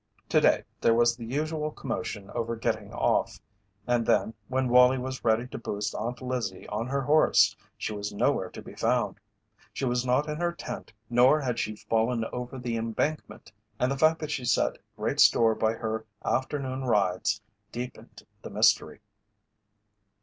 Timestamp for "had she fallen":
11.39-12.25